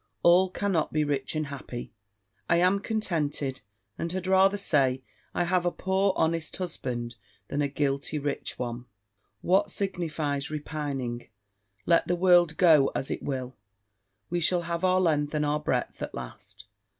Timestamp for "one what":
8.57-9.69